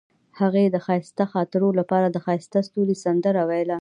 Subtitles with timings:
[0.39, 3.69] هغې د ښایسته خاطرو لپاره د ښایسته ستوري سندره ویله.